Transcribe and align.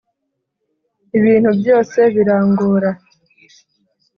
ibintu 1.17 1.49
byose 1.59 1.99
birangora 2.15 2.89